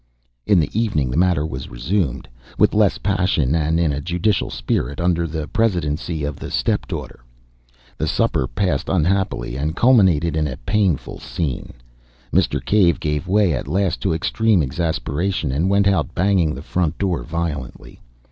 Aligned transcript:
In 0.47 0.59
the 0.59 0.71
evening 0.73 1.11
the 1.11 1.15
matter 1.17 1.45
was 1.45 1.69
resumed, 1.69 2.27
with 2.57 2.73
less 2.73 2.97
passion 2.97 3.53
and 3.53 3.79
in 3.79 3.91
a 3.93 4.01
judicial 4.01 4.49
spirit, 4.49 4.99
under 4.99 5.27
the 5.27 5.47
presidency 5.47 6.23
of 6.23 6.37
the 6.39 6.49
step 6.49 6.87
daughter. 6.87 7.23
The 7.99 8.07
supper 8.07 8.47
passed 8.47 8.89
unhappily 8.89 9.55
and 9.55 9.75
culminated 9.75 10.35
in 10.35 10.47
a 10.47 10.57
painful 10.57 11.19
scene. 11.19 11.73
Mr. 12.33 12.59
Cave 12.65 12.99
gave 12.99 13.27
way 13.27 13.53
at 13.53 13.67
last 13.67 14.01
to 14.01 14.11
extreme 14.11 14.63
exasperation, 14.63 15.51
and 15.51 15.69
went 15.69 15.87
out 15.87 16.15
banging 16.15 16.55
the 16.55 16.63
front 16.63 16.97
door 16.97 17.21
violently. 17.21 18.01